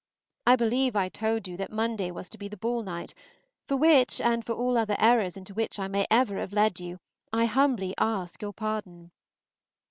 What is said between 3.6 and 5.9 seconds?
for which, and for all other errors into which I